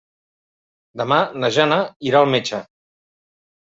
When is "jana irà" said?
1.59-2.25